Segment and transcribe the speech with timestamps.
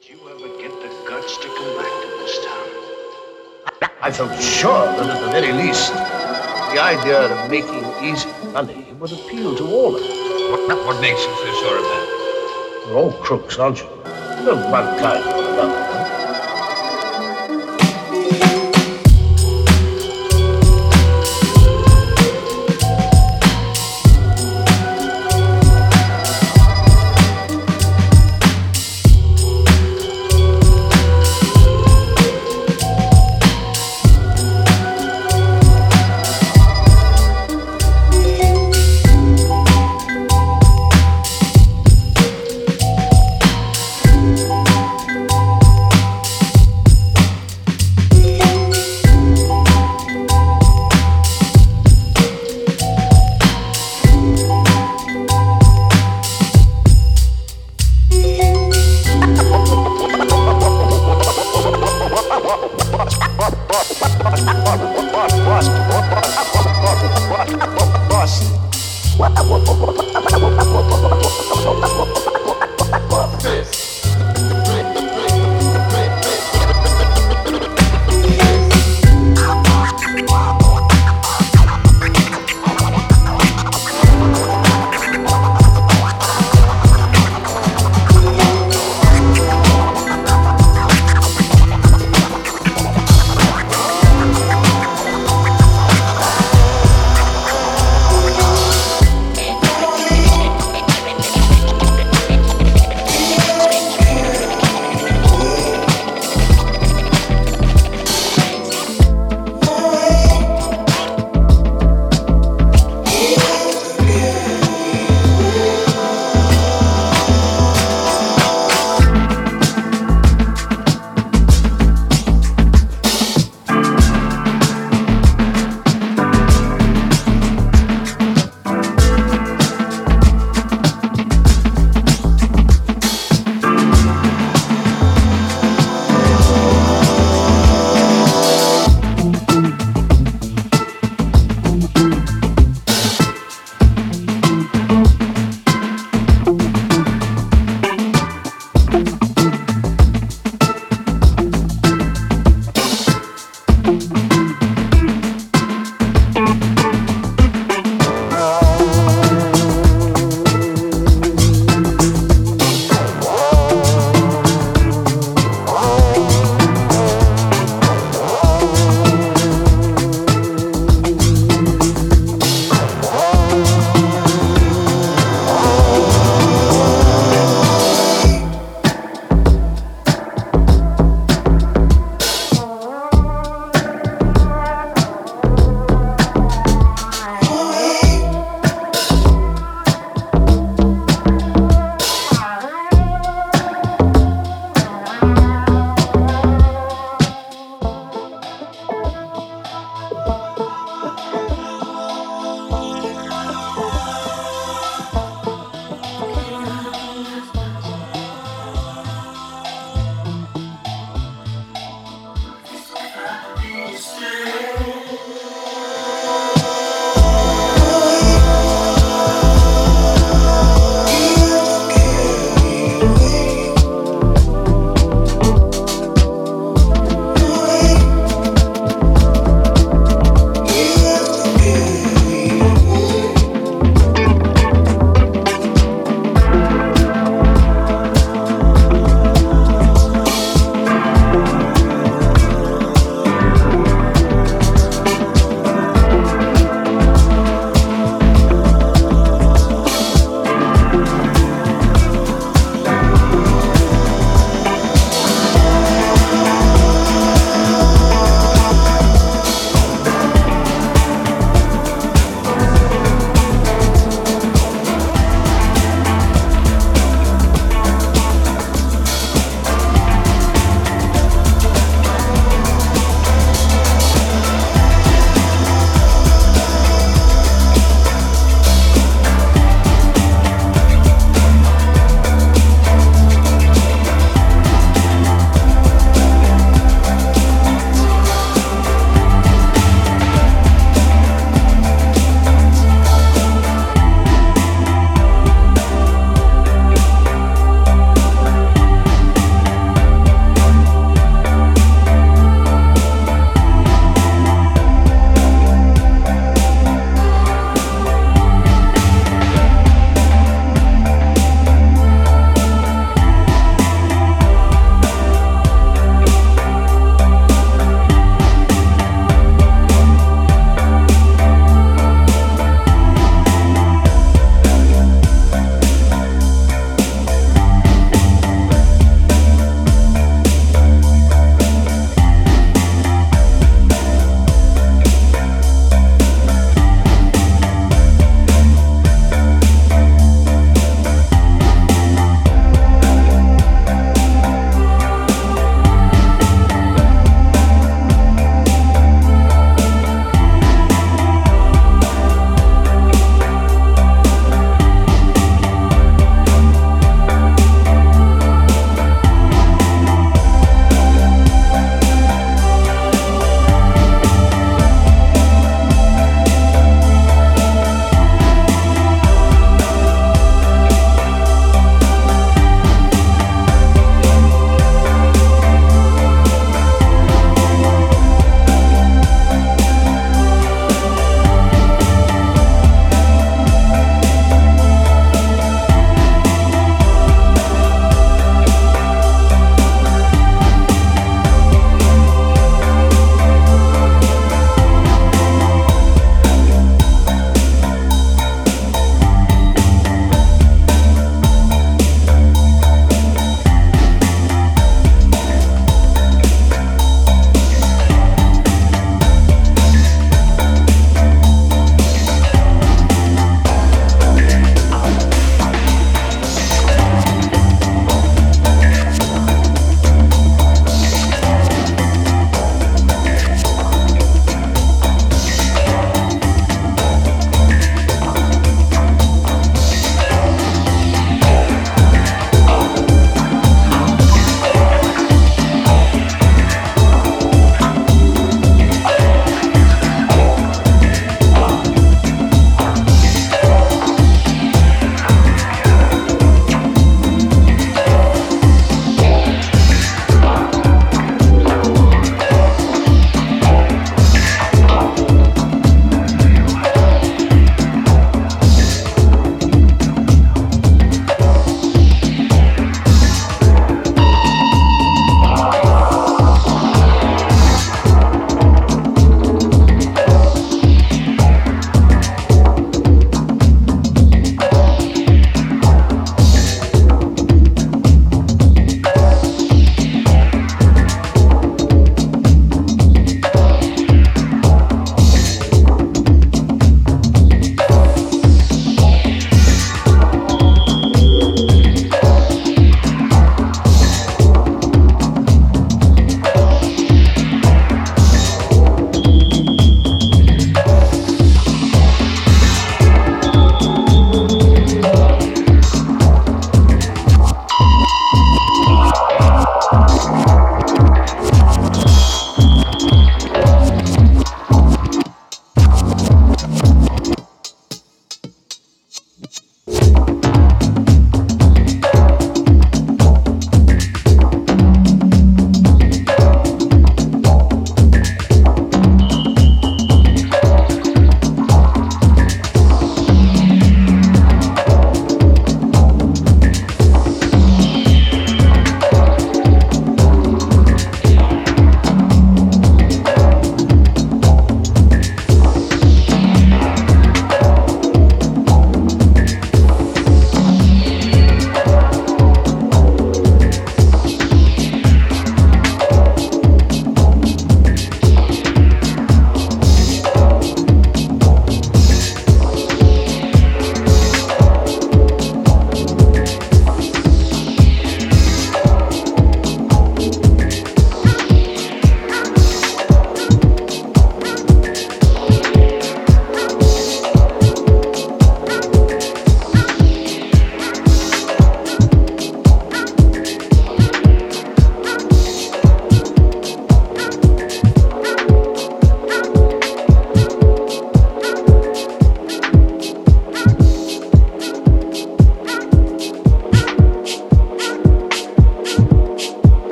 [0.00, 3.90] Did you ever get the guts to come back to this town?
[4.00, 9.12] I felt sure that at the very least, the idea of making easy money would
[9.12, 10.68] appeal to all of us.
[10.68, 12.86] What, what makes you so sure of that?
[12.86, 13.88] We're all crooks, aren't you?
[13.88, 15.89] Of one kind or another.